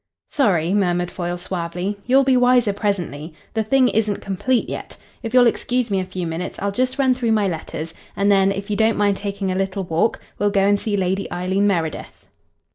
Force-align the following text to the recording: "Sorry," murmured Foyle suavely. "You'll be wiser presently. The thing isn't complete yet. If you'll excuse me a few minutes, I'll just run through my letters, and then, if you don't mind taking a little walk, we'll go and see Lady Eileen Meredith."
"Sorry," 0.31 0.73
murmured 0.73 1.11
Foyle 1.11 1.37
suavely. 1.37 1.99
"You'll 2.07 2.23
be 2.23 2.35
wiser 2.35 2.73
presently. 2.73 3.35
The 3.53 3.61
thing 3.61 3.87
isn't 3.87 4.19
complete 4.19 4.67
yet. 4.67 4.97
If 5.21 5.31
you'll 5.31 5.45
excuse 5.45 5.91
me 5.91 5.99
a 5.99 6.05
few 6.05 6.25
minutes, 6.25 6.57
I'll 6.57 6.71
just 6.71 6.97
run 6.97 7.13
through 7.13 7.33
my 7.33 7.47
letters, 7.47 7.93
and 8.15 8.31
then, 8.31 8.51
if 8.51 8.71
you 8.71 8.75
don't 8.75 8.97
mind 8.97 9.17
taking 9.17 9.51
a 9.51 9.55
little 9.55 9.83
walk, 9.83 10.19
we'll 10.39 10.49
go 10.49 10.61
and 10.65 10.79
see 10.79 10.97
Lady 10.97 11.31
Eileen 11.31 11.67
Meredith." 11.67 12.25